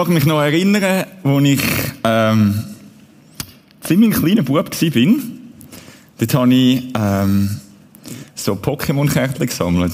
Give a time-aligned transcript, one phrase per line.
[0.00, 1.60] Mag mich noch erinnern, als ich
[2.04, 2.64] ähm,
[3.82, 4.64] ziemlich ein kleiner Bub war.
[6.18, 7.60] Dort habe ich ähm,
[8.34, 9.92] so Pokémon-Kärtchen gesammelt.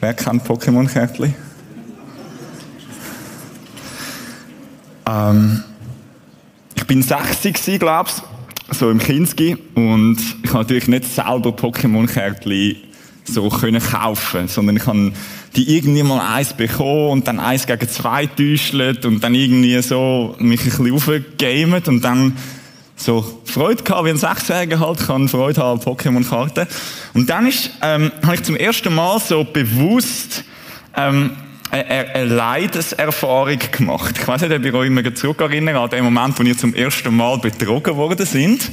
[0.00, 1.36] Wer kennt Pokémon-Kärtchen?
[5.08, 5.62] Ähm,
[6.74, 9.56] ich bin 60 glaube ich, so im Kinski.
[9.76, 12.76] Und ich habe natürlich nicht selber Pokémon-Kärtchen
[13.24, 15.12] so können kaufen, sondern ich habe
[15.56, 20.34] die irgendwie mal eins bekommen und dann eins gegen zwei täuschelt und dann irgendwie so
[20.38, 22.36] mich ein bisschen aufgegamet und dann
[22.96, 26.66] so Freude gehabt, wie ein 16-Jähriger halt kann Freude haben an Pokémon-Karten.
[27.12, 30.44] Und dann ist, ähm, habe ich zum ersten Mal so bewusst
[30.96, 31.32] ähm,
[31.70, 34.16] eine, eine Leideserfahrung gemacht.
[34.18, 37.14] Ich weiß nicht, ob ihr euch immer zurückerinnert an den Moment, wo ihr zum ersten
[37.16, 38.70] Mal betrogen worden sind.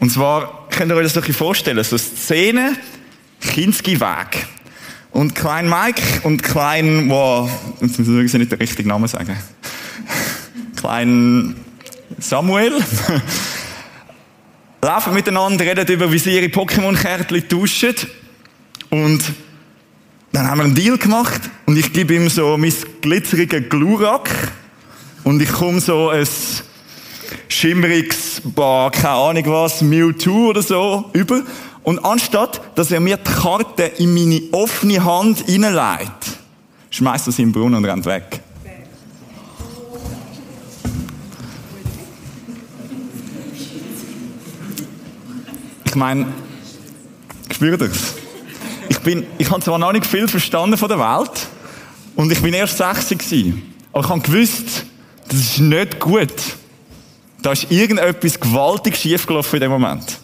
[0.00, 2.76] Und zwar, könnt ihr euch das doch vorstellen, so Szene,
[3.40, 4.46] Kinski-Weg.
[5.10, 7.50] Und Klein Mike und Klein, wow,
[7.80, 9.36] jetzt muss ich nicht den richtigen Namen sagen.
[10.76, 11.56] Klein
[12.18, 12.72] Samuel.
[14.80, 17.94] laufen miteinander, reden über, wie sie ihre Pokémon-Kärtchen tauschen.
[18.90, 19.22] Und
[20.32, 24.30] dann haben wir einen Deal gemacht und ich gebe ihm so mein glitzerige Glurak
[25.24, 26.26] und ich komme so ein
[27.48, 31.42] schimmeriges, bah, keine Ahnung was, Mewtwo oder so über.
[31.88, 36.36] Und anstatt, dass er mir die Karte in meine offene Hand hineinlegt,
[36.90, 38.42] schmeißt er sie im Brunnen und rennt weg.
[45.86, 46.26] Ich meine,
[47.50, 48.16] spürt das?
[48.90, 48.98] Ich
[49.38, 51.48] ich habe zwar noch nicht viel verstanden von der Welt
[52.16, 54.84] und ich bin erst 60 gewesen, aber ich habe gewusst,
[55.26, 56.34] das ist nicht gut.
[57.40, 60.17] Da ist irgendetwas gewaltig schiefgelaufen in dem Moment.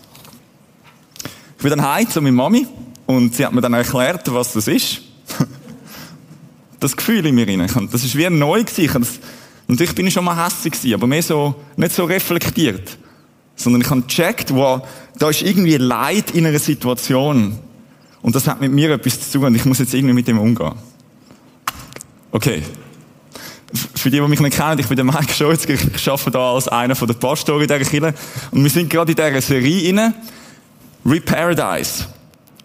[1.65, 2.67] Bin dann heim zu meiner Mami
[3.07, 5.01] und sie hat mir dann erklärt, was das ist.
[6.79, 7.67] das Gefühl in mir rein.
[7.91, 9.07] Das ist wie neu gewesen.
[9.67, 12.99] Natürlich bin ich schon mal hässlich gewesen, aber mehr so, nicht so reflektiert.
[13.57, 14.87] Sondern ich habe gecheckt, wow,
[15.19, 17.59] da ist irgendwie Leid in einer Situation.
[18.21, 20.39] Und das hat mit mir etwas zu tun und ich muss jetzt irgendwie mit dem
[20.39, 20.75] umgehen.
[22.31, 22.63] Okay.
[23.95, 26.69] Für die, die mich nicht kennen, ich bin der Mike Scholz, ich arbeite da als
[26.69, 28.15] einer den Pastoren in dieser Kirche.
[28.51, 30.13] Und wir sind gerade in dieser Serie inne
[31.05, 32.07] Reparadise.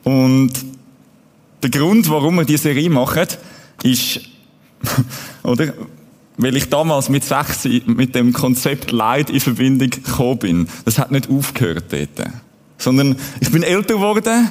[0.03, 0.53] Und
[1.61, 3.27] der Grund, warum wir diese Serie machen,
[3.83, 4.21] ist,
[5.43, 5.73] oder?
[6.37, 10.67] Weil ich damals mit sechs mit dem Konzept Leid in Verbindung gekommen bin.
[10.85, 12.29] Das hat nicht aufgehört dort.
[12.77, 14.49] Sondern ich bin älter geworden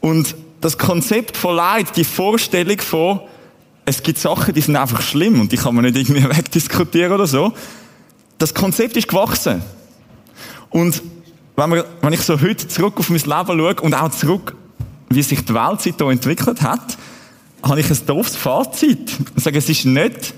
[0.00, 3.20] und das Konzept von Leid, die Vorstellung von,
[3.86, 7.26] es gibt Sachen, die sind einfach schlimm und die kann man nicht irgendwie wegdiskutieren oder
[7.26, 7.54] so.
[8.36, 9.62] Das Konzept ist gewachsen.
[10.68, 11.02] Und
[11.60, 14.54] wenn, wir, wenn ich so heute zurück auf mein Leben schaue und auch zurück,
[15.10, 16.96] wie sich die Welt seitdem entwickelt hat,
[17.62, 19.12] habe ich ein doofes Fazit.
[19.36, 20.34] Ich sage, es ist nicht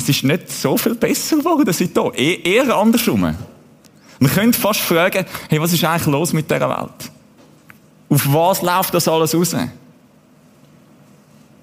[0.00, 2.12] es ist nicht so viel besser geworden seitdem.
[2.16, 3.20] E eher andersrum.
[3.20, 7.10] Man könnte fast fragen, hey, was ist eigentlich los mit dieser Welt?
[8.08, 9.54] Auf was läuft das alles raus?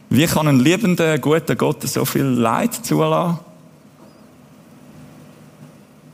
[0.10, 3.40] Wie kann ein liebender, guter Gott so viel Leid zulassen?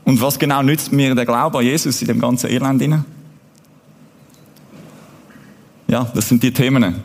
[0.04, 3.04] Und was genau nützt mir der Glaube an Jesus in dem ganzen Elend hinein?
[5.88, 7.02] Ja, das sind die Themen.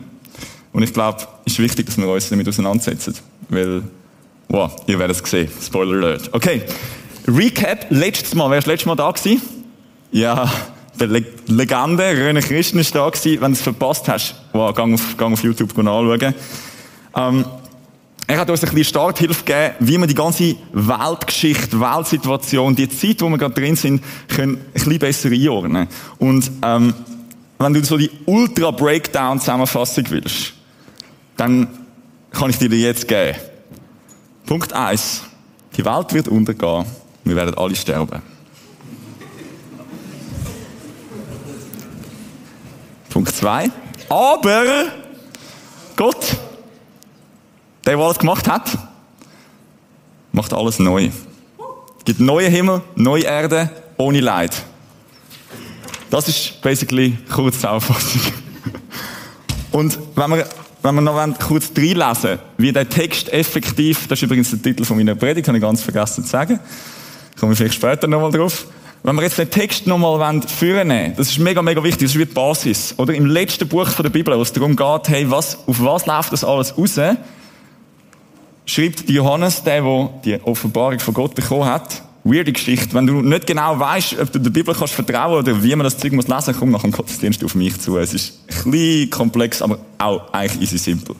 [0.72, 3.14] Und ich glaube, es ist wichtig, dass wir uns damit auseinandersetzen.
[3.48, 3.82] Weil
[4.52, 5.48] Wow, ihr werdet es sehen.
[5.62, 6.28] Spoiler Alert.
[6.32, 6.62] Okay.
[7.28, 7.86] Recap.
[7.90, 8.50] Letztes Mal.
[8.50, 9.40] Wer ist letztes Mal da gewesen?
[10.10, 10.50] Ja,
[10.98, 13.40] der Le Legende, René Christen ist da gewesen.
[13.40, 16.34] Wenn du es verpasst hast, wow, gang auf, gang auf YouTube anschauen.
[17.14, 17.44] Ähm,
[18.30, 23.20] er hat uns ein bisschen Starthilfe gegeben, wie wir die ganze Weltgeschichte, Weltsituation, die Zeit,
[23.22, 25.88] wo wir gerade drin sind, können ein bisschen besser einordnen.
[26.18, 26.94] Und, ähm,
[27.58, 30.52] wenn du so die Ultra-Breakdown-Zusammenfassung willst,
[31.36, 31.66] dann
[32.30, 33.36] kann ich dir die jetzt geben.
[34.46, 35.22] Punkt 1.
[35.76, 36.86] Die Welt wird untergehen.
[37.24, 38.22] Wir werden alle sterben.
[43.08, 43.70] Punkt 2.
[44.08, 44.84] Aber
[45.96, 46.36] Gott,
[47.90, 48.78] der, der alles gemacht hat,
[50.32, 51.10] macht alles neu.
[52.04, 54.62] Gibt neue Himmel, neue Erde, ohne Leid.
[56.10, 58.20] Das ist basically kurz Kurzzusammenfassung.
[59.72, 60.46] Und wenn wir
[60.82, 64.96] wenn wir noch kurz reinlesen wie der Text effektiv, das ist übrigens der Titel von
[64.96, 66.58] meiner Predigt, habe ich ganz vergessen zu sagen,
[67.38, 68.66] kommen wir vielleicht später nochmal drauf.
[69.02, 72.24] Wenn wir jetzt den Text nochmal führen das ist mega, mega wichtig, das ist wie
[72.24, 72.94] die Basis.
[72.96, 76.06] Oder im letzten Buch von der Bibel, wo es darum geht, hey, was, auf was
[76.06, 76.98] läuft das alles raus,
[78.70, 82.94] schreibt Johannes, der, der die Offenbarung von Gott bekommen hat, weirde Geschichte.
[82.94, 85.98] Wenn du nicht genau weißt, ob du der Bibel kannst vertrauen oder wie man das
[85.98, 87.98] Zeug muss lesen, komm nach dem Gottesdienst auf mich zu.
[87.98, 91.16] Es ist ein bisschen komplex, aber auch eigentlich easy simpel.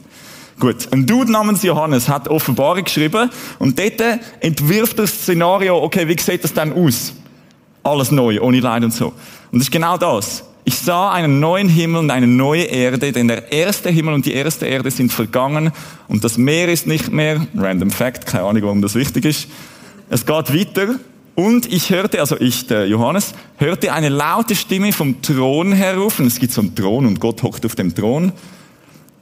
[0.59, 6.19] Gut, ein Dude namens Johannes hat Offenbarung geschrieben und dort entwirft das Szenario, okay, wie
[6.21, 7.13] sieht das dann aus?
[7.83, 9.07] Alles neu, ohne Leid und so.
[9.51, 10.43] Und das ist genau das.
[10.63, 14.33] Ich sah einen neuen Himmel und eine neue Erde, denn der erste Himmel und die
[14.33, 15.71] erste Erde sind vergangen
[16.07, 17.47] und das Meer ist nicht mehr.
[17.55, 19.47] Random Fact, keine Ahnung, warum das wichtig ist.
[20.09, 20.99] Es geht weiter
[21.33, 26.27] und ich hörte, also ich, der Johannes, hörte eine laute Stimme vom Thron herrufen.
[26.27, 28.31] Es gibt so einen Thron und Gott hockt auf dem Thron.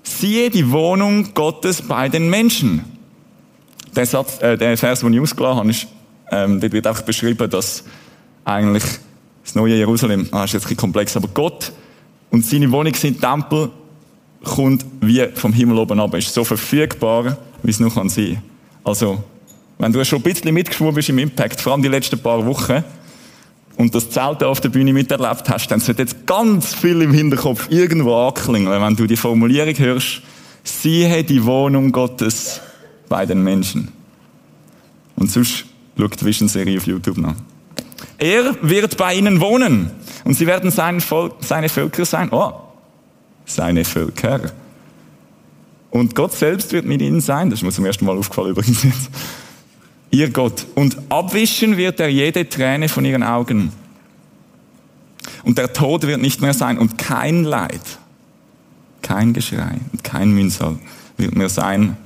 [0.03, 2.83] Siehe die Wohnung Gottes bei den Menschen.
[3.95, 5.88] Der, Satz, äh, der Vers, den ich ausgelassen habe, ist,
[6.31, 7.83] ähm, dort wird einfach beschrieben, dass
[8.44, 8.83] eigentlich
[9.50, 11.72] das neue Jerusalem, ah, ist jetzt ein komplex, aber Gott
[12.30, 13.72] und seine Wohnung sind Tempel,
[14.44, 16.13] kommt wie vom Himmel oben ab.
[16.13, 18.44] Ist so verfügbar, wie es nur kann sein.
[18.84, 19.24] Also,
[19.80, 22.84] wenn du schon ein bisschen mitgeschwommen bist im Impact, vor allem die letzten paar Wochen,
[23.75, 27.72] und das Zelt auf der Bühne miterlebt hast, dann sollte jetzt ganz viel im Hinterkopf
[27.72, 30.22] irgendwo anklingeln, wenn du die Formulierung hörst,
[30.63, 32.62] siehe die Wohnung Gottes
[33.07, 33.88] bei den Menschen.
[35.16, 35.66] Und sonst
[35.98, 37.36] schaut die Vision-Serie auf YouTube nach.
[38.19, 39.92] Er wird bei ihnen wohnen
[40.25, 42.30] und sie werden sein Volk, seine Völker sein.
[42.31, 42.54] Oh,
[43.45, 44.51] seine Völker.
[45.89, 47.50] Und Gott selbst wird mit ihnen sein.
[47.50, 49.10] Das ist mir zum ersten Mal aufgefallen übrigens jetzt.
[50.12, 50.66] Ihr Gott.
[50.75, 53.71] Und abwischen wird er jede Träne von ihren Augen.
[55.44, 57.81] Und der Tod wird nicht mehr sein und kein Leid,
[59.01, 60.77] kein Geschrei und kein Mühsal
[61.18, 61.98] wird mehr sein,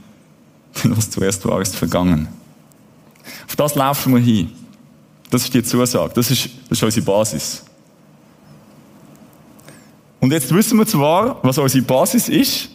[0.83, 2.27] denn was zuerst war, ist vergangen.
[3.47, 4.51] Auf das laufen wir hin.
[5.33, 6.13] Das ist die Zusage.
[6.13, 7.63] Das ist, das ist unsere Basis.
[10.19, 12.69] Und jetzt wissen wir zwar, was unsere Basis ist,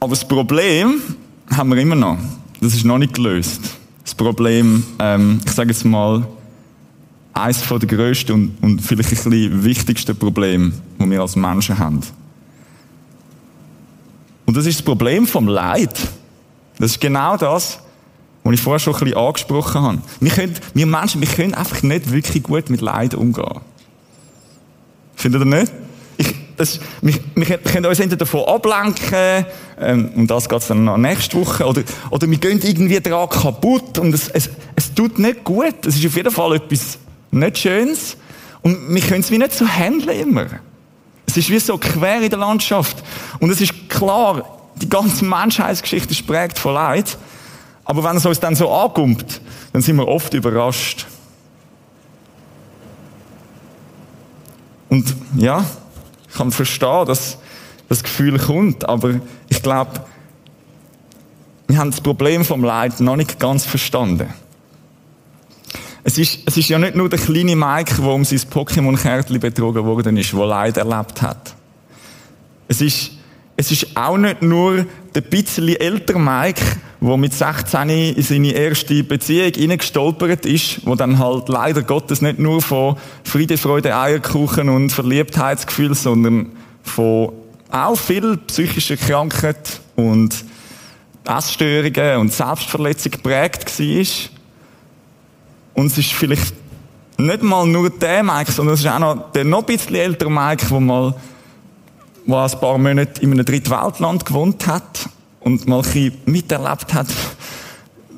[0.00, 1.00] aber das Problem
[1.54, 2.18] haben wir immer noch.
[2.60, 3.60] Das ist noch nicht gelöst.
[4.02, 6.26] Das Problem, ähm, ich sage jetzt mal,
[7.32, 12.00] eines der grössten und, und vielleicht ein bisschen wichtigsten Probleme, die wir als Menschen haben.
[14.46, 15.96] Und das ist das Problem vom Leid.
[16.76, 17.78] Das ist genau das,
[18.46, 19.98] was ich vorher schon ein bisschen angesprochen habe.
[20.20, 23.60] Wir, können, wir Menschen, wir können einfach nicht wirklich gut mit Leid umgehen.
[25.14, 25.72] Findet ihr nicht?
[26.18, 29.46] Ich, das, wir, wir können uns entweder davon ablenken,
[29.78, 33.98] ähm, und das geht dann noch nächste Woche, oder, oder wir gehen irgendwie daran kaputt
[33.98, 35.84] und es, es, es tut nicht gut.
[35.84, 36.98] Es ist auf jeden Fall etwas
[37.30, 38.16] nicht Schönes
[38.62, 40.46] und wir können es wie nicht so handeln immer.
[41.26, 43.02] Es ist wie so quer in der Landschaft
[43.40, 44.44] und es ist klar,
[44.76, 47.18] die ganze Menschheitsgeschichte ist prägt von Leid.
[47.86, 49.40] Aber wenn es uns dann so ankommt,
[49.72, 51.06] dann sind wir oft überrascht.
[54.88, 55.64] Und ja,
[56.28, 57.38] ich kann verstehen, dass
[57.88, 59.92] das Gefühl kommt, aber ich glaube,
[61.68, 64.32] wir haben das Problem vom Leid noch nicht ganz verstanden.
[66.02, 69.84] Es ist, es ist ja nicht nur der kleine Mike, der um sein Pokémon-Kärtchen betrogen
[69.84, 71.54] worden ist, der Leid erlebt hat.
[72.68, 73.12] Es ist,
[73.56, 76.62] es ist auch nicht nur der bisschen ältere Mike,
[77.06, 82.38] der mit 16 in seine erste Beziehung hineingestolpert ist, wo dann halt leider Gottes nicht
[82.38, 87.32] nur von Friede, Freude, Eierkuchen und Verliebtheitsgefühl, sondern von
[87.70, 90.44] auch viel psychischer Krankheit und
[91.24, 94.06] Essstörungen und Selbstverletzung geprägt war.
[95.74, 96.54] Und es ist vielleicht
[97.18, 100.30] nicht mal nur der Mike, sondern es ist auch noch der noch ein bisschen ältere
[100.30, 101.14] Mike, der mal
[102.26, 105.08] der ein paar Monate in einem Drittweltland gewohnt hat
[105.46, 107.06] und mal ein miterlebt hat,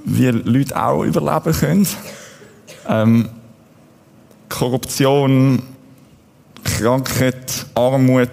[0.07, 1.87] wie Leute auch überleben können.
[2.89, 3.29] Ähm,
[4.49, 5.63] Korruption,
[6.65, 8.31] Krankheit, Armut.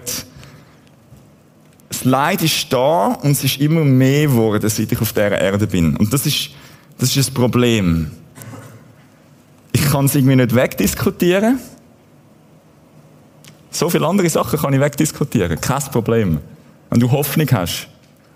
[1.90, 5.66] Das Leid ist da und es ist immer mehr geworden, seit ich auf dieser Erde
[5.66, 5.94] bin.
[5.98, 6.52] Und das ist,
[6.96, 8.10] das ist ein Problem.
[9.72, 11.60] Ich kann es irgendwie nicht wegdiskutieren.
[13.70, 15.60] So viele andere Sachen kann ich wegdiskutieren.
[15.60, 16.38] Kein Problem.
[16.88, 17.88] Wenn du Hoffnung hast,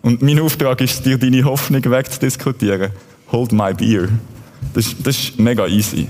[0.02, 2.90] und mein Auftrag ist, dir deine Hoffnung wegzudiskutieren.
[3.30, 4.08] Hold my beer.
[4.74, 6.08] Das, ist, das ist mega easy.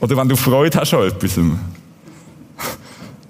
[0.00, 1.38] Oder wenn du Freude hast an etwas.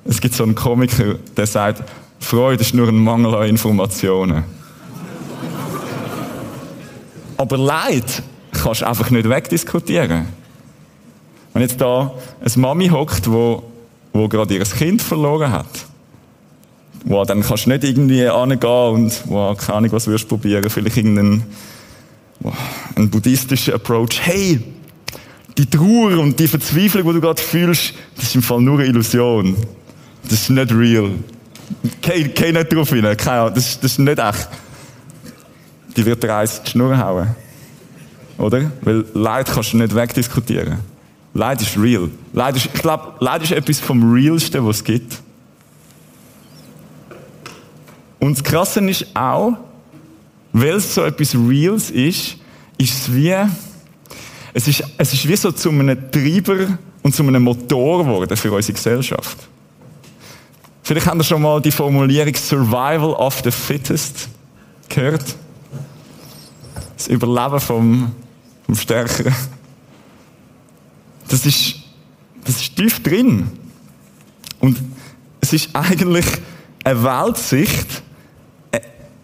[0.04, 1.82] Es gibt so einen Komiker, der sagt,
[2.18, 4.44] Freude ist nur ein Mangel an Informationen.
[7.36, 10.26] Aber Leid kannst du einfach nicht wegdiskutieren.
[11.52, 13.62] Wenn jetzt da eine Mami hockt, wo,
[14.12, 15.87] wo gerade ihr Kind verloren hat,
[17.04, 20.68] wow, dann kannst du nicht irgendwie angehen und, wow, keine Ahnung, was wirst du probieren,
[20.68, 21.44] vielleicht irgendeinen,
[22.40, 22.54] wow,
[22.94, 24.20] einen buddhistischen Approach.
[24.20, 24.60] Hey,
[25.56, 28.88] die Trauer und die Verzweiflung, die du gerade fühlst, das ist im Fall nur eine
[28.88, 29.56] Illusion.
[30.24, 31.10] Das ist nicht real.
[32.00, 34.48] Geh, geh nicht drauf hin, keine Ahnung, das, das ist nicht echt.
[35.96, 37.28] Die wird dir eins die Schnur hauen.
[38.38, 38.70] Oder?
[38.82, 40.78] Weil Leid kannst du nicht wegdiskutieren.
[41.34, 42.08] Leid ist real.
[42.32, 45.20] Leid ist, ich glaube, Leid ist etwas vom Realsten, was es gibt.
[48.28, 49.56] Und das Krasse ist auch,
[50.52, 52.36] weil es so etwas Reals ist,
[52.76, 53.34] ist es wie,
[54.52, 58.52] es ist, es ist wie so zu einem Treiber und zu einem Motor geworden für
[58.52, 59.38] unsere Gesellschaft.
[60.82, 64.28] Vielleicht habt ihr schon mal die Formulierung Survival of the Fittest
[64.90, 65.24] gehört.
[66.98, 68.12] Das Überleben vom,
[68.66, 69.34] vom Stärkeren.
[71.28, 71.76] Das ist,
[72.44, 73.48] das ist tief drin.
[74.60, 74.78] Und
[75.40, 76.26] es ist eigentlich
[76.84, 78.02] eine Weltsicht,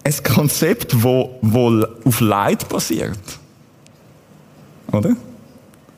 [0.05, 3.19] ein Konzept, wo, wo auf Leid basiert.
[4.93, 5.17] Oder?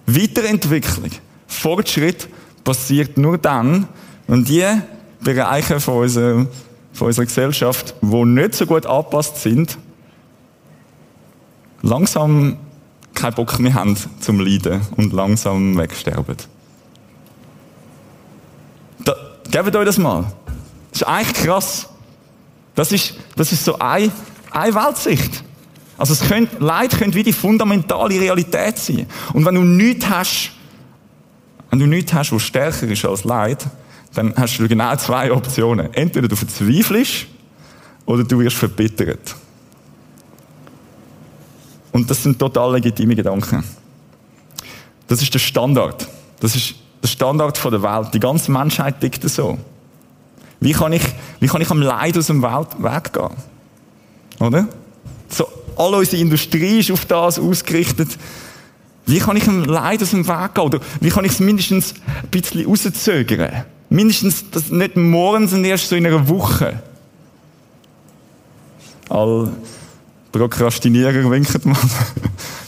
[0.06, 1.10] Weiterentwicklung,
[1.48, 2.28] Fortschritt
[2.62, 3.88] passiert nur dann,
[4.28, 4.64] wenn die
[5.20, 6.46] Bereiche von unserer,
[6.92, 9.76] von unserer Gesellschaft, die nicht so gut angepasst sind,
[11.82, 12.56] langsam
[13.14, 16.36] keinen Bock mehr haben zum Leiden und langsam wegsterben.
[19.04, 19.14] Da,
[19.50, 20.32] gebt euch das mal.
[20.92, 21.88] Das ist eigentlich krass.
[22.76, 24.12] Das ist, das ist so eine,
[24.52, 25.42] eine Weltsicht.
[25.99, 29.06] Also es könnte, Leid könnte wie die fundamentale Realität sein.
[29.33, 30.52] Und wenn du nichts hast,
[31.71, 33.66] wenn du nichts hast, was stärker ist als Leid,
[34.14, 35.92] dann hast du genau zwei Optionen.
[35.95, 37.26] Entweder du verzweifelst
[38.04, 39.35] oder du wirst verbittert.
[41.92, 43.64] Und das sind total legitime Gedanken.
[45.09, 46.06] Das ist der Standard.
[46.40, 48.12] Das ist der Standard der Welt.
[48.12, 49.59] Die ganze Menschheit tickt so.
[50.60, 51.02] Wie kann ich,
[51.40, 53.36] wie kann ich am Leid aus dem Welt weggehen?
[54.40, 54.68] Oder?
[55.28, 55.46] So,
[55.76, 58.16] all unsere Industrie ist auf das ausgerichtet.
[59.06, 60.64] Wie kann ich am Leid aus dem Weg gehen?
[60.64, 63.64] Oder wie kann ich es mindestens ein bisschen rauszögern?
[63.88, 66.82] Mindestens das nicht morgen, sondern erst so in einer Woche.
[69.08, 69.52] All
[70.32, 71.78] Prokrastinierer winken mal.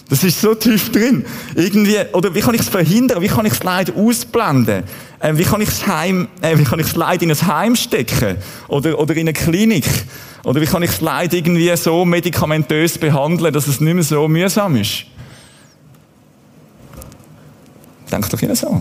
[0.08, 1.24] Das ist so tief drin.
[1.54, 3.20] Irgendwie, oder wie kann ich es verhindern?
[3.20, 4.84] Wie kann ich das Leid ausblenden?
[5.20, 7.76] Äh, wie kann ich das Heim, äh, wie kann ich das Leid in ein Heim
[7.76, 8.38] stecken?
[8.68, 9.84] Oder, oder in eine Klinik?
[10.44, 14.28] Oder wie kann ich das Leid irgendwie so medikamentös behandeln, dass es nicht mehr so
[14.28, 15.04] mühsam ist?
[18.10, 18.80] Denk doch Ihnen so.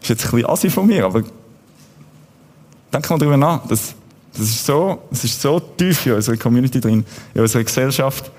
[0.00, 1.22] Ist jetzt ein bisschen assi von mir, aber
[2.92, 3.66] denk mal darüber nach.
[3.66, 3.94] Das,
[4.32, 7.04] das, ist so, das ist so tief in unserer Community drin,
[7.34, 8.30] in unserer Gesellschaft.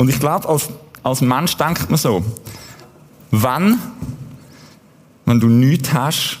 [0.00, 0.70] Und ich glaube, als,
[1.02, 2.24] als Mensch denkt man so,
[3.30, 3.78] wenn,
[5.26, 6.38] wenn du nichts hast,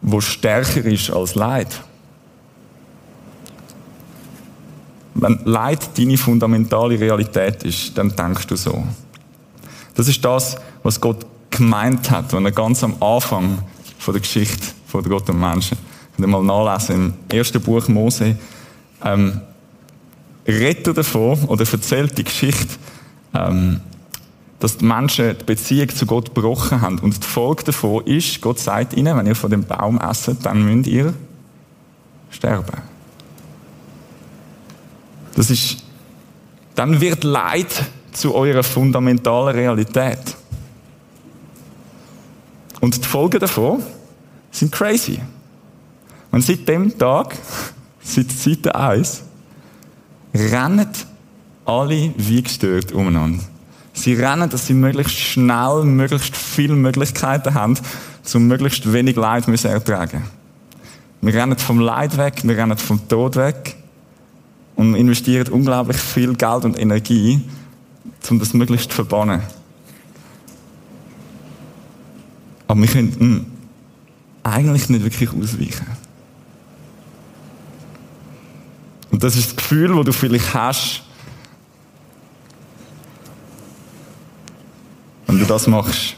[0.00, 1.66] wo stärker ist als Leid.
[5.14, 8.84] Wenn Leid deine fundamentale Realität ist, dann denkst du so.
[9.96, 13.58] Das ist das, was Gott gemeint hat, wenn er ganz am Anfang
[13.98, 15.78] von der Geschichte von Gott und Menschen,
[16.16, 18.38] wenn ihr mal nachlesen im ersten Buch Mose,
[19.04, 19.40] ähm,
[20.46, 22.74] redet davon oder erzählt die Geschichte,
[23.34, 23.80] ähm,
[24.58, 26.98] dass die Menschen die Beziehung zu Gott gebrochen haben.
[27.00, 30.64] Und die Folge davon ist, Gott sagt ihnen, wenn ihr von dem Baum esset, dann
[30.64, 31.12] müsst ihr
[32.30, 32.82] sterben.
[35.34, 35.76] Das ist,
[36.74, 40.36] dann wird Leid zu eurer fundamentalen Realität.
[42.80, 43.82] Und die Folgen davon
[44.50, 45.20] sind crazy.
[46.30, 47.36] Und seit dem Tag,
[48.02, 49.22] seit Seite 1,
[50.34, 50.88] rennen
[51.64, 53.42] alle wie gestört umeinander.
[53.92, 57.78] Sie rennen, dass sie möglichst schnell, möglichst viele Möglichkeiten haben,
[58.34, 60.24] um möglichst wenig Leid zu ertragen.
[61.22, 63.76] Wir rennen vom Leid weg, wir rennen vom Tod weg
[64.76, 67.40] und investieren unglaublich viel Geld und Energie,
[68.28, 69.40] um das möglichst zu verbannen.
[72.68, 73.46] Aber wir können hm,
[74.42, 75.86] eigentlich nicht wirklich ausweichen.
[79.10, 81.02] Und das ist das Gefühl, das du vielleicht hast,
[85.26, 86.16] wenn du das machst.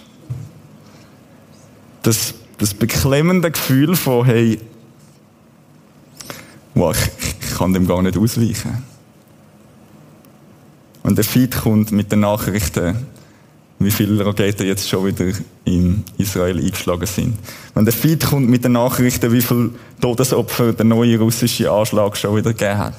[2.03, 4.61] Das, das beklemmende Gefühl von, hey,
[6.75, 8.83] wow, ich, ich kann dem gar nicht ausweichen.
[11.03, 13.07] Und der Feed kommt mit den Nachrichten,
[13.79, 15.33] wie viele Raketen jetzt schon wieder
[15.65, 17.39] in Israel eingeschlagen sind.
[17.75, 19.71] Wenn der Feed kommt mit den Nachrichten, wie viele
[20.01, 22.95] Todesopfer der neue russische Anschlag schon wieder gegeben hat.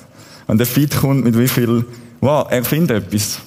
[0.48, 1.86] Wenn der Feed kommt mit wie viel,
[2.22, 3.40] wow, er findet etwas.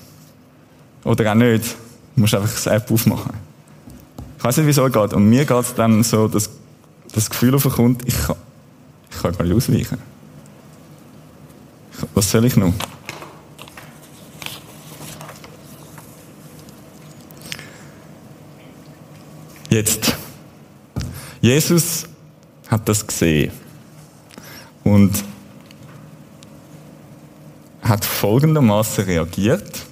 [1.05, 1.75] Oder auch nicht.
[2.15, 3.33] Du musst einfach das App aufmachen.
[4.39, 5.15] Ich weiß nicht, wieso es geht.
[5.15, 6.51] Und mir geht es dann so, dass
[7.15, 8.37] das Gefühl aufkommt, ich kann,
[9.11, 9.99] ich kann gar nicht ausweichen.
[12.15, 12.73] Was soll ich noch?
[19.73, 20.15] Jetzt.
[21.41, 22.05] Jesus
[22.69, 23.51] hat das gesehen
[24.85, 25.25] und
[27.81, 29.87] hat folgendermaßen reagiert.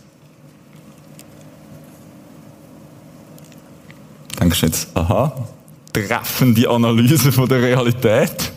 [4.39, 5.49] Denkst du jetzt, aha,
[5.95, 8.53] treffende Analyse von der Realität?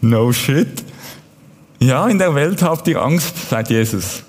[0.00, 0.82] No shit.
[1.78, 4.24] Ja, in der Welt habt ihr Angst, sagt Jesus.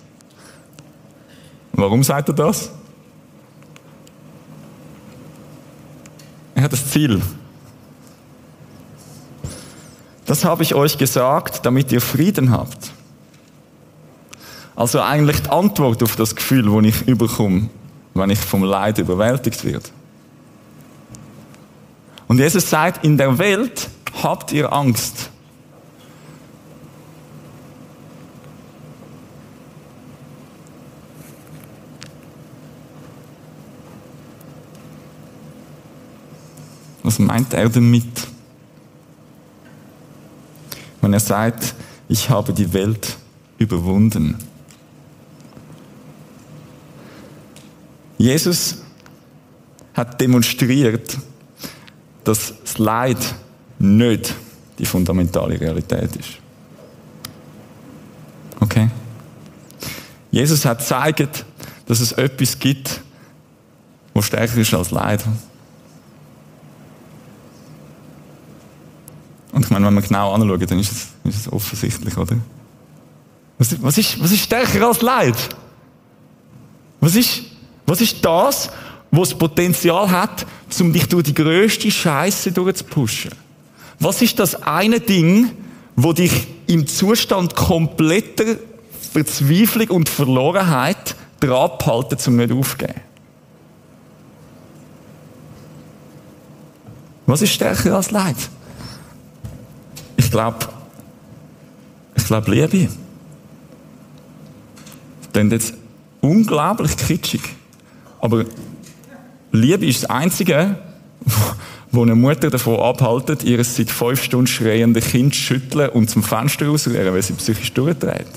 [1.74, 2.69] Warum sagt er das?
[6.60, 7.22] Er hat das Ziel.
[10.25, 12.92] Das habe ich euch gesagt, damit ihr Frieden habt.
[14.75, 17.70] Also eigentlich die Antwort auf das Gefühl, das ich überkomme,
[18.13, 19.88] wenn ich vom Leid überwältigt werde.
[22.28, 23.88] Und Jesus sagt, in der Welt
[24.22, 25.30] habt ihr Angst.
[37.10, 38.28] Was meint er damit?
[41.01, 41.74] Wenn er sagt,
[42.08, 43.18] ich habe die Welt
[43.58, 44.38] überwunden.
[48.20, 48.84] Jesus
[49.96, 51.18] hat demonstriert,
[52.25, 53.34] dass das Leid
[53.80, 54.36] nicht
[54.78, 56.38] die fundamentale Realität ist.
[58.60, 58.88] Okay?
[60.30, 61.44] Jesus hat gezeigt,
[61.88, 63.01] dass es etwas gibt,
[64.13, 65.25] was stärker ist als Leid.
[69.52, 72.36] Und ich meine, wenn wir genau anschauen, dann ist es, ist es offensichtlich, oder?
[73.58, 75.36] Was, was, ist, was ist stärker als Leid?
[77.02, 77.42] Was ist,
[77.86, 78.70] was ist das,
[79.12, 80.46] was das Potenzial hat,
[80.80, 83.32] um dich durch die grösste Scheiße durchzupushen?
[84.00, 85.52] Was ist das eine Ding,
[85.96, 88.56] wo dich im Zustand kompletter
[89.12, 93.02] Verzweiflung und Verlorenheit dran behalten, um nicht aufzugeben?
[97.26, 98.38] Was ist stärker als Leid?
[100.19, 100.58] Ich glaube,
[102.13, 102.89] ich glaube Liebe.
[105.34, 105.75] Denn jetzt
[106.19, 107.41] unglaublich kitschig.
[108.19, 108.43] Aber
[109.53, 110.75] Liebe ist das Einzige,
[111.93, 116.21] wo eine Mutter davon abhaltet, ihr seit fünf Stunden schreiende Kind zu schütteln und zum
[116.21, 118.27] Fenster rauszurennen, weil sie psychisch durchdreht.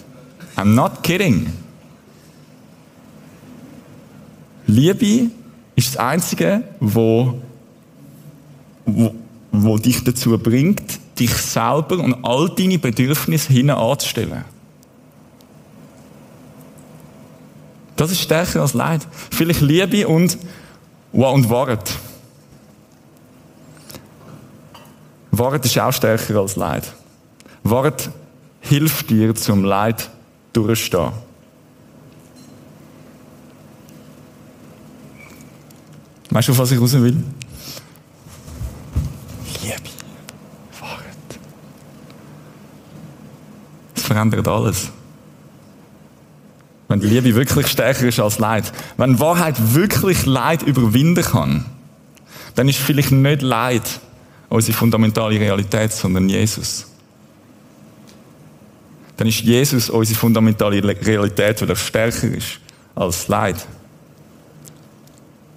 [0.56, 1.52] I'm not kidding.
[4.68, 5.32] Liebe
[5.74, 7.40] ist das Einzige, wo,
[8.86, 9.12] wo,
[9.50, 14.44] wo dich dazu bringt, dich selber und all deine Bedürfnisse hinten anzustellen.
[17.96, 19.06] Das ist stärker als Leid.
[19.30, 20.38] Vielleicht Liebe und,
[21.12, 21.92] und Wahrheit.
[25.30, 26.92] Wahrheit ist auch stärker als Leid.
[27.62, 28.10] Wahrheit
[28.60, 30.10] hilft dir zum Leid
[30.52, 31.12] durchstehen.
[36.30, 37.22] Weißt du, was ich raus will?
[44.12, 44.90] Verändert alles.
[46.88, 51.64] Wenn die Liebe wirklich stärker ist als Leid, wenn Wahrheit wirklich Leid überwinden kann,
[52.54, 54.00] dann ist vielleicht nicht Leid
[54.50, 56.86] unsere fundamentale Realität, sondern Jesus.
[59.16, 62.60] Dann ist Jesus unsere fundamentale Realität, weil er stärker ist
[62.94, 63.56] als Leid.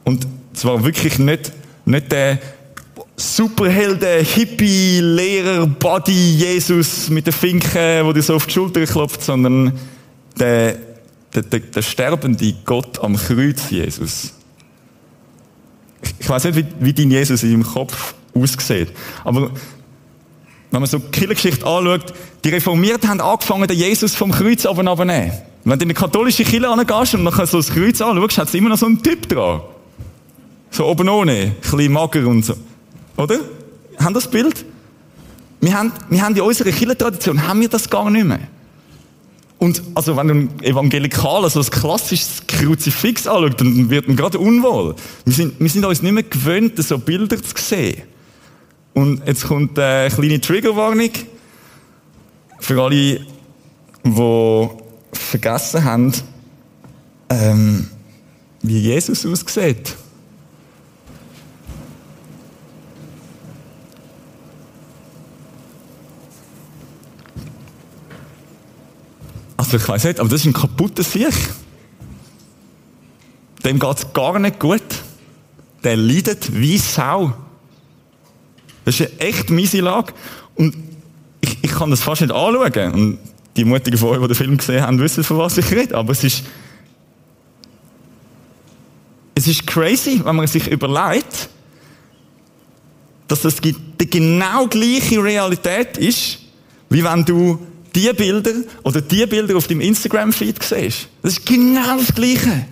[0.06, 1.52] Und zwar wirklich nicht,
[1.84, 2.40] nicht der
[3.18, 9.24] Superhelden, Hippie, Lehrer, Body, Jesus mit den Finken, wo dir so auf die Schulter klopft,
[9.24, 9.72] sondern
[10.38, 10.78] der,
[11.34, 14.34] der, der, der sterbende Gott am Kreuz, Jesus.
[16.20, 18.90] Ich, weiß nicht, wie, wie dein Jesus in deinem Kopf aussieht,
[19.24, 19.52] aber
[20.72, 25.32] wenn man so die Kirchengeschichte anschaut, die Reformierten haben angefangen, den Jesus vom Kreuz abzunehmen.
[25.64, 28.54] Wenn du in eine katholische Kirche angehst und dann so das Kreuz anschaust, hat es
[28.54, 29.62] immer noch so einen Typ dran.
[30.70, 32.56] So oben ohne, ein bisschen mager und so.
[33.18, 33.40] Oder?
[34.00, 34.66] Haben das Bild?
[35.62, 38.40] Wir haben, wir haben in unserer Kirchentradition haben wir das gar nicht mehr.
[39.58, 44.96] Und, also, wenn ein Evangelikaler so ein klassisches Kruzifix anschaut, dann wird man gerade unwohl.
[45.24, 48.02] Wir sind, wir sind uns nicht mehr gewöhnt, so Bilder zu sehen.
[48.94, 51.10] Und jetzt kommt eine kleine Triggerwarnung
[52.60, 53.26] für alle,
[54.04, 54.70] die
[55.14, 56.14] vergessen haben,
[57.30, 57.88] ähm,
[58.62, 59.96] wie Jesus aussieht.
[69.76, 71.34] Also ich weiß nicht, aber das ist ein kaputter Sieg.
[73.66, 74.82] Dem geht es gar nicht gut.
[75.84, 77.34] Der leidet wie Sau.
[78.86, 80.14] Das ist eine echt miese Lage.
[80.56, 80.78] Und
[81.42, 82.94] ich, ich kann das fast nicht anschauen.
[82.94, 83.20] Und
[83.58, 85.94] die Mutigen von euch, die den Film gesehen haben, wissen, von was ich rede.
[85.94, 86.46] Aber es ist,
[89.34, 91.50] es ist crazy, wenn man sich überlegt,
[93.28, 93.76] dass das die
[94.10, 96.40] genau gleiche Realität ist,
[96.90, 97.60] wie wenn du
[97.96, 98.52] die Bilder
[98.84, 101.08] oder die Bilder auf deinem Instagram-Feed siehst.
[101.24, 102.68] Das ist genau das Gleiche.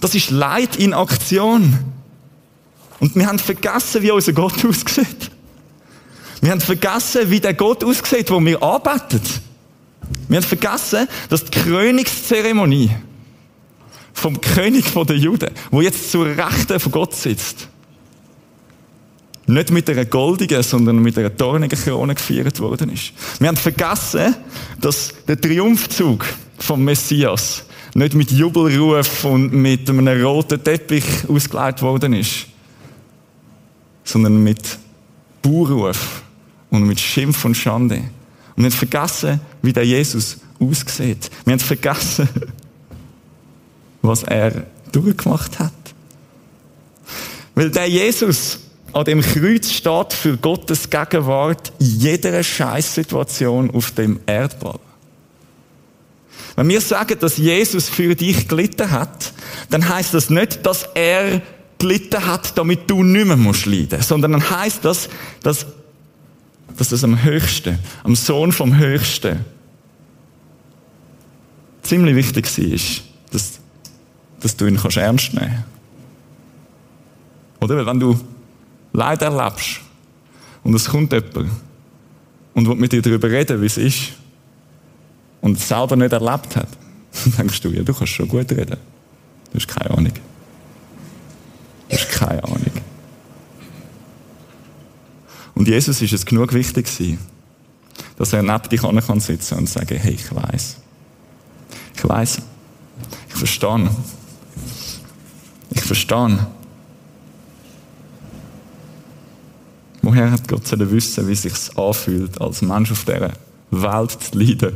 [0.00, 1.78] Das ist Leid in Aktion.
[3.00, 5.30] Und wir haben vergessen, wie unser Gott aussieht.
[6.40, 9.20] Wir haben vergessen, wie der Gott aussieht, wo wir arbeiten.
[10.28, 12.90] Wir haben vergessen, dass die Krönungszeremonie
[14.12, 17.68] vom König der Juden, wo jetzt zur Rechten von Gott sitzt,
[19.50, 23.12] nicht mit einer goldigen, sondern mit einer dornigen Krone gefeiert worden ist.
[23.38, 24.34] Wir haben vergessen,
[24.80, 26.24] dass der Triumphzug
[26.58, 32.46] vom Messias nicht mit Jubelruf und mit einem roten Teppich ausgelegt worden ist,
[34.04, 34.78] sondern mit
[35.42, 36.22] Buhruf
[36.70, 37.96] und mit Schimpf und Schande.
[38.56, 41.30] Und wir haben vergessen, wie der Jesus aussieht.
[41.44, 42.28] Wir haben vergessen,
[44.02, 45.72] was er durchgemacht hat.
[47.54, 48.60] Weil der Jesus
[48.92, 54.80] an dem Kreuz steht für Gottes Gegenwart in jeder Scheißsituation auf dem Erdball.
[56.56, 59.32] Wenn wir sagen, dass Jesus für dich gelitten hat,
[59.70, 61.40] dann heißt das nicht, dass er
[61.78, 65.08] gelitten hat, damit du nicht mehr musst leiden, sondern dann heißt das,
[65.42, 65.66] dass,
[66.76, 69.44] dass das am Höchsten, am Sohn vom Höchsten,
[71.82, 72.78] ziemlich wichtig war,
[73.32, 73.60] dass,
[74.40, 75.64] dass du ihn ernst nehmen kannst.
[77.60, 77.76] Oder?
[77.76, 78.20] Weil wenn du
[78.92, 79.80] Leid erlebst
[80.62, 81.50] und es kommt jemand
[82.54, 84.12] und will mit dir darüber reden, wie es ist
[85.40, 86.68] und es selber nicht erlebt hat,
[87.24, 88.76] dann denkst du, ja, du kannst schon gut reden.
[89.52, 90.12] Du hast keine Ahnung.
[91.88, 92.60] Du hast keine Ahnung.
[95.54, 97.18] Und Jesus ist es genug wichtig gewesen,
[98.16, 100.76] dass er neben dich an kann sitzen und sagen, hey, ich weiß.
[101.96, 102.38] Ich weiß.
[103.28, 103.90] Ich verstehe.
[105.70, 106.46] Ich verstehe.
[110.20, 113.32] Woher hat Gott sollen wissen, wie es sich anfühlt, als Mensch auf dieser
[113.70, 114.74] Welt zu leiden?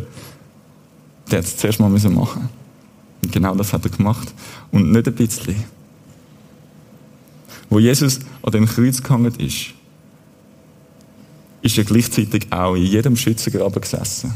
[1.30, 2.48] Der hat es zuerst mal machen müssen.
[3.22, 4.33] Und genau das hat er gemacht.
[4.72, 5.62] Und nicht ein bisschen.
[7.68, 9.74] Wo Jesus an dem Kreuz gehangen ist,
[11.61, 14.33] ist er gleichzeitig auch in jedem Schützengraben gesessen.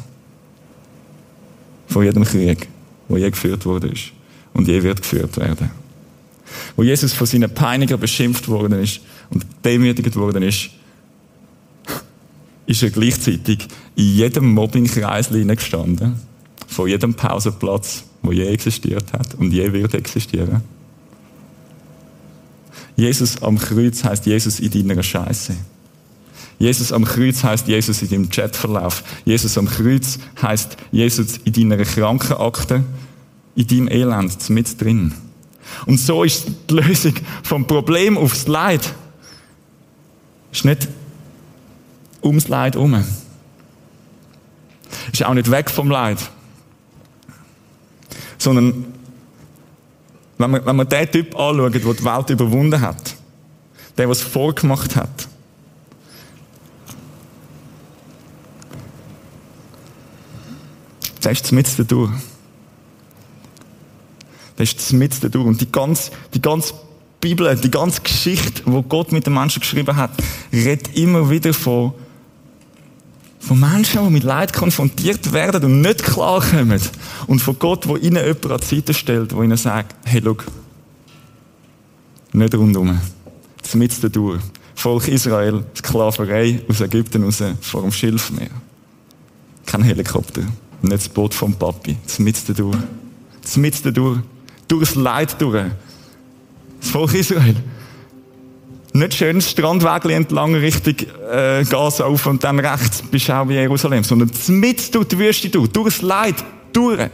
[1.86, 2.68] Von jedem Krieg,
[3.08, 4.12] wo je geführt wurde ist
[4.52, 5.70] und je wird geführt werden.
[6.76, 10.68] Wo Jesus von seinen Peinigern beschimpft worden ist und demütigt worden ist,
[12.68, 16.20] ist er gleichzeitig in jedem Mobbingkreis gestanden.
[16.66, 20.60] Von jedem Pausenplatz, wo je existiert hat und je wird existieren.
[22.94, 25.54] Jesus am Kreuz heißt Jesus in deiner Scheiße.
[26.58, 29.02] Jesus am Kreuz heißt Jesus in deinem Chatverlauf.
[29.24, 32.84] Jesus am Kreuz heißt Jesus in deiner Krankenakte,
[33.56, 35.14] in deinem Elend, mit drin.
[35.86, 38.92] Und so ist die Lösung vom Problem aufs Leid.
[40.52, 40.88] Ist nicht
[42.28, 43.04] ums Leid herum.
[45.12, 46.18] Ist auch nicht weg vom Leid.
[48.38, 48.86] Sondern,
[50.38, 53.16] wenn man, wenn man den Typ anschaut, der die Welt überwunden hat,
[53.96, 55.28] der, der es vorgemacht hat,
[61.24, 62.12] der ist mit durch.
[64.56, 65.46] Der ist mit durch.
[65.46, 66.74] Und die ganze, die ganze
[67.20, 70.10] Bibel, die ganze Geschichte, wo Gott mit den Menschen geschrieben hat,
[70.52, 71.92] redet immer wieder von
[73.40, 76.80] von Menschen, die mit Leid konfrontiert werden und nicht klarkommen.
[77.26, 80.36] Und von Gott, der ihnen jemand an die Seite stellt, der ihnen sagt, hey, schau,
[82.32, 82.98] nicht rundum.
[83.74, 84.40] Mit durch.
[84.74, 88.50] Volk Israel, Sklaverei aus Ägypten raus, vor dem Schilfmeer.
[89.66, 90.42] Kein Helikopter.
[90.82, 91.96] Nicht das Boot vom Papi.
[92.18, 92.76] Mit durch.
[93.56, 94.20] Mit durch.
[94.68, 95.66] Durchs Leid durch.
[96.80, 97.56] Das Volk Israel
[98.98, 100.94] nicht schönes Strandweg entlang Richtung
[101.30, 105.18] äh, Gaza auf und dann rechts bist du auch in Jerusalem, sondern mit durch die
[105.18, 106.36] Wüste durch, durchs Leid,
[106.72, 107.08] durch.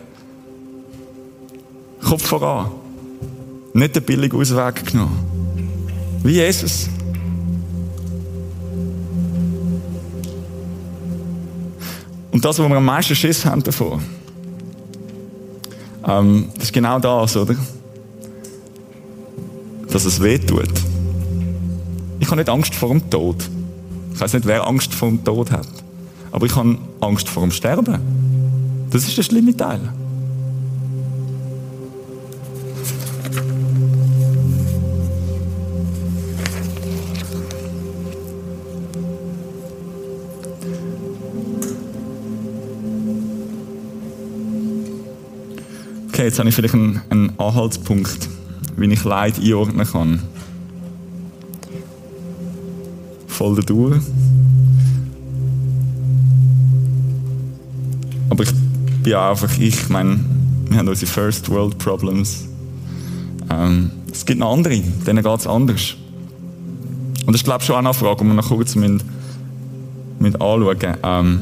[2.02, 2.70] Kopf voran.
[3.72, 5.18] Nicht den billigen Ausweg genommen.
[6.22, 6.88] Wie Jesus.
[12.30, 14.00] Und das, was wir am meisten Schiss haben davor,
[16.06, 17.56] ähm, das ist genau das, oder?
[19.88, 20.83] Dass es weh tut.
[22.24, 23.36] Ich habe nicht Angst vor dem Tod.
[24.14, 25.68] Ich weiß nicht, wer Angst vor dem Tod hat.
[26.32, 27.98] Aber ich habe Angst vor dem Sterben.
[28.90, 29.78] Das ist der schlimme Teil.
[46.08, 48.30] Okay, jetzt habe ich vielleicht einen, einen Anhaltspunkt,
[48.78, 50.22] wie ich Leid einordnen kann.
[53.34, 54.00] Voll durch.
[58.30, 58.52] Aber ich
[59.02, 60.20] bin auch einfach, ich meine,
[60.68, 62.46] wir haben unsere First World Problems.
[63.50, 65.94] Ähm, es gibt noch andere, denen geht es anders.
[67.26, 69.02] Und ist, glaube ich, schon eine Frage, die wir noch kurz müssen,
[70.18, 70.96] mit anschauen.
[71.02, 71.40] Ähm,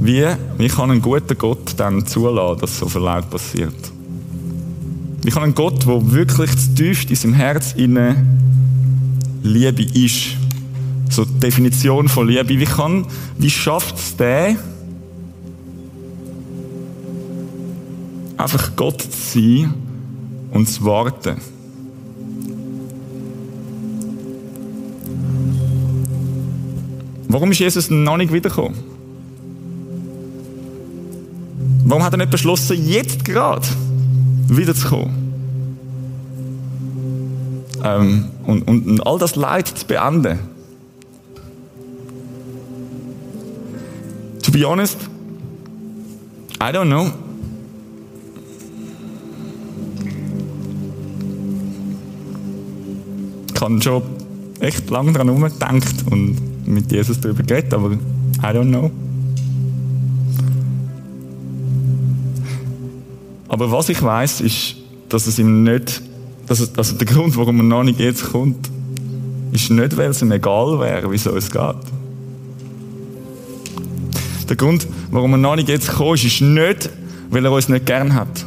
[0.00, 0.26] wie,
[0.58, 3.74] wie kann ein guter Gott dann zulassen, dass so viel Leid passiert?
[5.22, 8.16] Wie kann ein Gott, der wirklich tiefst in seinem Herz inne
[9.42, 10.36] Liebe ist,
[11.10, 13.06] so die Definition von Liebe, wie kann,
[13.38, 14.56] wie schafft es der,
[18.36, 19.74] einfach Gott zu sein
[20.52, 21.36] und zu warten?
[27.28, 28.78] Warum ist Jesus noch nicht wiedergekommen?
[31.84, 33.66] Warum hat er nicht beschlossen, jetzt gerade
[34.48, 35.21] wiederzukommen?
[37.84, 40.38] Ähm, und, und, und all das Leid zu beenden.
[44.42, 44.98] To be honest,
[46.60, 47.10] I don't know.
[53.54, 54.02] Ich habe schon
[54.60, 57.98] echt lange daran umgedacht und mit Jesus darüber geredet, aber I
[58.46, 58.90] don't know.
[63.48, 64.76] Aber was ich weiß, ist,
[65.08, 66.02] dass es ihm nicht,
[66.46, 68.70] dass es, also der Grund, warum er noch nicht jetzt kommt,
[69.52, 71.76] ist nicht, weil es ihm egal wäre, wie es geht.
[74.48, 76.90] Der Grund, warum er noch nicht jetzt kommt, ist nicht,
[77.30, 78.44] weil er uns nicht gern hat.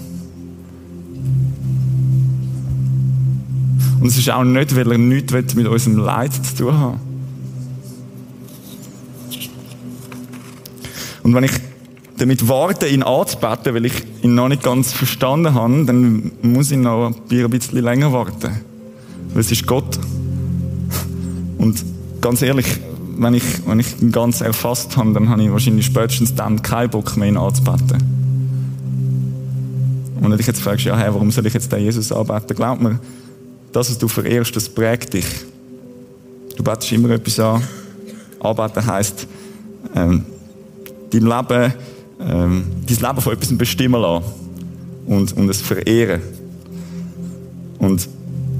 [3.99, 6.99] Und es ist auch nicht, weil er nichts mit unserem Leid zu tun hat.
[11.23, 11.53] Und wenn ich
[12.17, 16.77] damit warte, ihn anzubeten, weil ich ihn noch nicht ganz verstanden habe, dann muss ich
[16.77, 18.61] noch ein bisschen länger warten.
[19.33, 19.99] Weil es ist Gott.
[21.57, 21.83] Und
[22.21, 22.65] ganz ehrlich,
[23.17, 26.89] wenn ich, wenn ich ihn ganz erfasst habe, dann habe ich wahrscheinlich spätestens dann keinen
[26.89, 27.97] Bock mehr, ihn anzubeten.
[30.15, 32.55] Und wenn du dich jetzt fragst, ja, hey, warum soll ich jetzt den Jesus anbeten?
[32.55, 32.99] Glaub mir,
[33.73, 35.25] das, was du verehrst, das prägt dich.
[36.55, 37.61] Du betest immer etwas an.
[38.39, 39.27] Anbeten heisst,
[39.95, 40.25] ähm,
[41.11, 41.73] dein Leben
[42.19, 44.25] ähm, dein Leben von etwas bestimmen lassen
[45.05, 46.21] und, und es verehren.
[47.79, 48.07] Und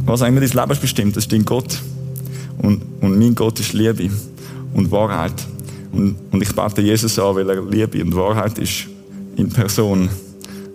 [0.06, 1.80] was auch immer dein Leben bestimmt, das ist dein Gott.
[2.60, 4.10] Und, und mein Gott ist Liebe
[4.74, 5.34] und Wahrheit.
[5.92, 8.88] Und, und ich bete Jesus an, weil er Liebe und Wahrheit ist
[9.36, 10.10] in Person.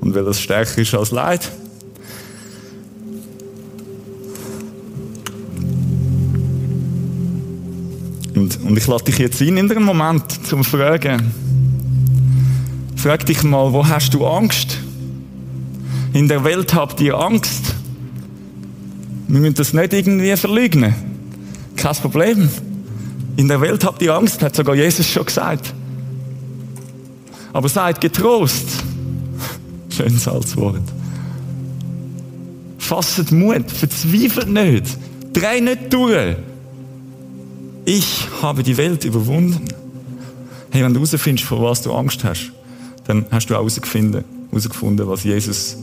[0.01, 1.51] Und weil er stärker ist als Leid.
[8.35, 11.31] Und, und ich lade dich jetzt ein in einen Moment zum Fragen,
[13.03, 14.77] Frag dich mal, wo hast du Angst?
[16.13, 17.75] In der Welt habt ihr Angst.
[19.27, 20.95] Wir müssen das nicht irgendwie verleugnen.
[21.77, 22.51] Kein Problem.
[23.39, 25.73] In der Welt habt ihr Angst, hat sogar Jesus schon gesagt.
[27.55, 28.69] Aber seid getrost.
[29.89, 30.83] Schönes Salzwort.
[32.77, 34.99] Fasset Mut, verzweifelt nicht.
[35.33, 36.37] Dreh nicht durch.
[37.87, 39.65] Ich habe die Welt überwunden.
[40.71, 42.53] Hey, wenn du herausfindest, vor was du Angst hast,
[43.05, 45.77] dann hast du herausgefunden, herausgefunden, was Jesus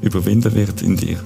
[0.00, 1.18] überwinden wird in dir.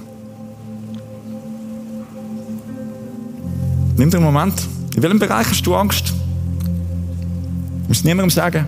[3.97, 4.67] Nimm dir einen Moment.
[4.95, 6.09] In welchem Bereich hast du Angst?
[6.09, 8.65] Du musst niemandem sagen.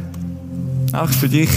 [0.93, 1.49] Auch für dich.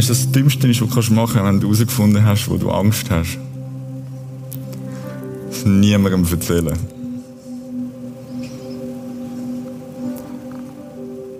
[0.00, 2.70] Weißt du, das Dümmste ist, was du machen kannst, wenn du herausgefunden hast, wo du
[2.70, 3.36] Angst hast?
[5.50, 6.72] Das niemandem erzählen.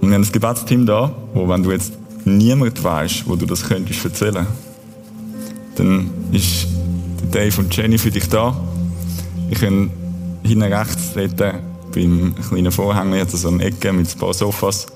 [0.03, 1.94] Und wir haben ein Gebetsteam da, wo, wenn du jetzt
[2.27, 4.46] niemand weißt, wo du das könntest erzählen,
[5.77, 6.66] dann ist
[7.31, 8.55] Dave und Jenny für dich da.
[9.49, 9.90] Ich kann
[10.42, 11.55] hinten rechts dort
[11.94, 14.87] beim kleinen Vorhang jetzt so eine Ecke mit ein paar Sofas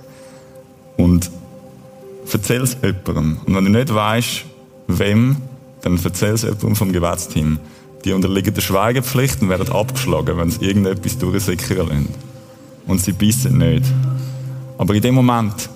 [2.35, 3.39] erzähl es jemandem.
[3.47, 4.45] Und wenn du nicht weißt,
[4.89, 5.37] wem,
[5.83, 7.59] dann erzähl es jemandem vom Gebetsteam.
[8.05, 12.09] Die unterliegen der Schweigepflicht und werden abgeschlagen, wenn sie irgendetwas durchsickern lassen.
[12.87, 13.85] Und sie bissen nicht.
[14.77, 15.71] Aber in dem Moment,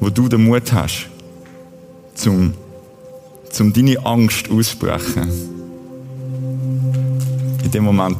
[0.00, 1.08] wo du den Mut hast,
[2.14, 2.54] zum,
[3.50, 5.30] zum deine Angst aussprechen,
[7.62, 8.18] in dem Moment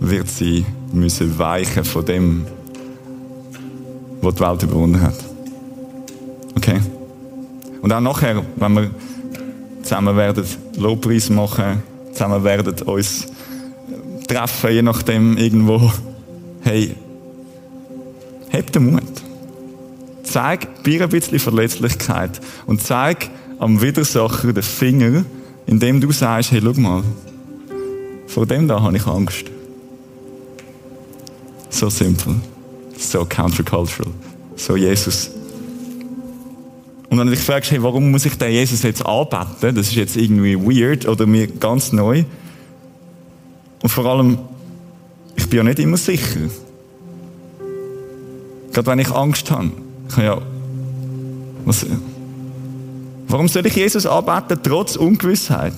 [0.00, 2.46] wird sie müssen weichen von dem,
[4.20, 5.31] was die Welt überwunden hat.
[6.56, 6.80] Okay?
[7.80, 8.90] Und auch nachher, wenn wir
[9.82, 10.44] zusammen werden
[10.76, 13.26] Lobpreis machen, zusammen werden uns
[14.28, 15.92] treffen, je nachdem irgendwo,
[16.62, 16.94] hey,
[18.50, 19.02] heb den Mut.
[20.22, 25.24] Zeig dir ein bisschen Verletzlichkeit und zeig am Widersacher den Finger,
[25.66, 27.02] indem du sagst, hey, schau mal,
[28.26, 29.44] vor dem da habe ich Angst.
[31.68, 32.36] So simpel,
[32.96, 34.12] so countercultural,
[34.56, 35.30] so Jesus.
[37.12, 39.74] Und wenn du dich fragst, hey, warum muss ich den Jesus jetzt anbeten?
[39.74, 42.24] Das ist jetzt irgendwie weird oder mir ganz neu.
[43.82, 44.38] Und vor allem,
[45.36, 46.40] ich bin ja nicht immer sicher.
[48.72, 49.72] Gerade wenn ich Angst habe.
[50.08, 50.38] Ich kann ja,
[51.66, 51.84] was,
[53.28, 55.74] warum soll ich Jesus anbeten, trotz Ungewissheit?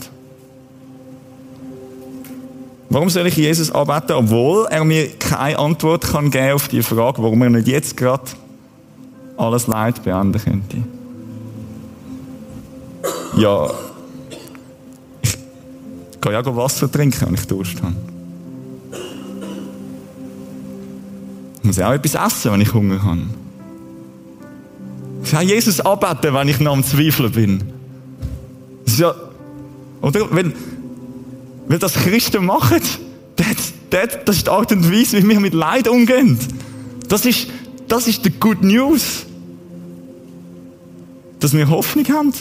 [2.91, 7.21] Warum soll ich Jesus anbeten, obwohl er mir keine Antwort kann geben auf die Frage,
[7.21, 8.23] warum er nicht jetzt gerade
[9.37, 10.77] alles Leid beenden könnte?
[13.37, 13.71] Ja,
[15.23, 17.95] ich kann ja auch Wasser trinken, wenn ich Durst habe.
[21.59, 23.23] Ich muss auch etwas essen, wenn ich Hunger habe.
[25.25, 27.63] Ich kann Jesus anbeten, wenn ich noch am Zweifeln bin.
[28.85, 29.15] Das ist ja,
[30.01, 30.29] oder?
[30.31, 30.53] Wenn,
[31.67, 32.81] weil das Christen machen,
[33.37, 36.39] das, das, das ist die Art und Weise, wie wir mit Leid umgehen.
[37.09, 37.49] Das ist,
[37.89, 39.27] das ist die Good News.
[41.41, 42.33] Dass wir Hoffnung haben,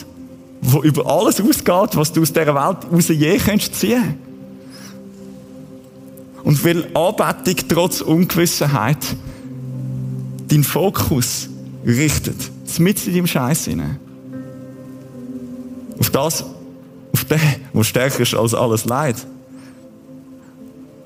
[0.64, 4.14] wo über alles ausgeht, was du aus dieser Welt raus je kannst ziehen.
[6.42, 8.98] Und weil Anbetung trotz Ungewissenheit
[10.48, 11.48] deinen Fokus
[11.86, 12.36] richtet,
[12.78, 13.98] mit in deinem Scheiß hinein.
[15.98, 16.44] Auf das,
[17.12, 17.40] auf den,
[17.72, 19.16] der stärker ist als alles Leid.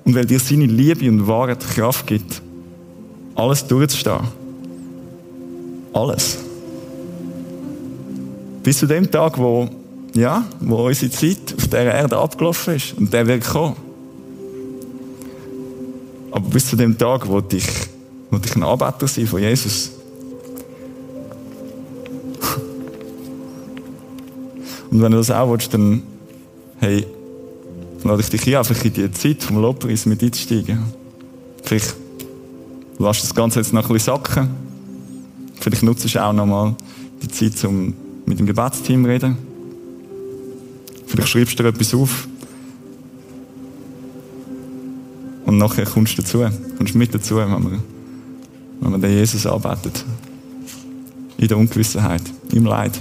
[0.05, 2.41] Und weil dir seine Liebe und Wahrheit Kraft gibt,
[3.35, 4.21] alles durchzustehen.
[5.93, 6.48] Alles.
[8.69, 9.67] Bis zu dem Tag, wo,
[10.13, 12.93] ja, wo unsere Zeit auf dieser Erde abgelaufen ist.
[12.99, 13.77] Und der wird kommen.
[16.31, 17.67] Aber bis zu dem Tag, wo ich,
[18.31, 19.93] wo ich ein Anbeter sein von Jesus.
[24.91, 26.03] Und wenn du das auch willst, dann,
[26.81, 27.07] hey,
[28.05, 30.93] lade ich dich ein, einfach in die Zeit vom Lobpreis mit einzusteigen.
[31.63, 31.97] Vielleicht
[32.99, 34.51] lass das Ganze jetzt noch ein bisschen sacken.
[35.59, 36.77] Vielleicht nutzt du auch noch mal
[37.23, 37.95] die Zeit, um
[38.29, 39.37] mit dem Gebetsteam reden.
[41.07, 42.29] Vielleicht schreibst du dir etwas auf.
[45.47, 46.45] Und nachher kommst du dazu,
[46.77, 47.83] kommst mit dazu, wenn man,
[48.81, 50.05] wenn man den Jesus arbeitet.
[51.39, 53.01] In der Ungewissenheit, im Leid.